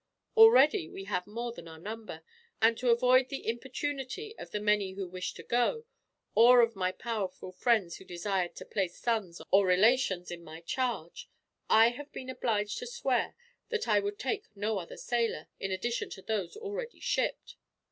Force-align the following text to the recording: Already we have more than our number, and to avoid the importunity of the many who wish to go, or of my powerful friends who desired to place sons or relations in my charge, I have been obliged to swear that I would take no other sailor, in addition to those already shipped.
Already 0.35 0.87
we 0.89 1.03
have 1.03 1.27
more 1.27 1.51
than 1.51 1.67
our 1.67 1.77
number, 1.77 2.23
and 2.59 2.75
to 2.79 2.89
avoid 2.89 3.29
the 3.29 3.45
importunity 3.47 4.35
of 4.39 4.49
the 4.49 4.59
many 4.59 4.93
who 4.93 5.07
wish 5.07 5.35
to 5.35 5.43
go, 5.43 5.85
or 6.33 6.61
of 6.61 6.75
my 6.75 6.91
powerful 6.91 7.51
friends 7.51 7.97
who 7.97 8.03
desired 8.03 8.55
to 8.55 8.65
place 8.65 8.97
sons 8.97 9.43
or 9.51 9.67
relations 9.67 10.31
in 10.31 10.43
my 10.43 10.59
charge, 10.59 11.29
I 11.69 11.89
have 11.89 12.11
been 12.11 12.31
obliged 12.31 12.79
to 12.79 12.87
swear 12.87 13.35
that 13.69 13.87
I 13.87 13.99
would 13.99 14.17
take 14.17 14.47
no 14.55 14.79
other 14.79 14.97
sailor, 14.97 15.49
in 15.59 15.69
addition 15.71 16.09
to 16.17 16.23
those 16.23 16.57
already 16.57 16.99
shipped. 16.99 17.57